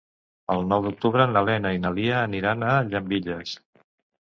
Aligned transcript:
El 0.53 0.63
nou 0.71 0.85
d'octubre 0.85 1.27
na 1.35 1.43
Lena 1.51 1.75
i 1.77 1.83
na 1.85 1.93
Lia 1.99 2.17
aniran 2.23 2.67
a 2.73 2.75
Llambilles. 2.91 3.57